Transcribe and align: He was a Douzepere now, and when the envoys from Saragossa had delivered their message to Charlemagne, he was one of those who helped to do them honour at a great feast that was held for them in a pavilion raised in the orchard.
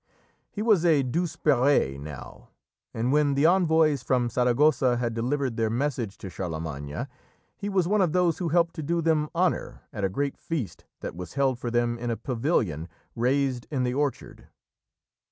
He 0.49 0.63
was 0.63 0.83
a 0.83 1.03
Douzepere 1.03 1.99
now, 1.99 2.49
and 2.91 3.11
when 3.11 3.35
the 3.35 3.45
envoys 3.45 4.01
from 4.01 4.31
Saragossa 4.31 4.97
had 4.97 5.13
delivered 5.13 5.57
their 5.57 5.69
message 5.69 6.17
to 6.17 6.29
Charlemagne, 6.31 7.05
he 7.55 7.69
was 7.69 7.87
one 7.87 8.01
of 8.01 8.11
those 8.11 8.39
who 8.39 8.49
helped 8.49 8.73
to 8.77 8.81
do 8.81 8.99
them 9.03 9.29
honour 9.35 9.81
at 9.93 10.03
a 10.03 10.09
great 10.09 10.37
feast 10.39 10.85
that 11.01 11.15
was 11.15 11.33
held 11.35 11.59
for 11.59 11.69
them 11.69 11.99
in 11.99 12.09
a 12.09 12.17
pavilion 12.17 12.89
raised 13.15 13.67
in 13.69 13.83
the 13.83 13.93
orchard. 13.93 14.47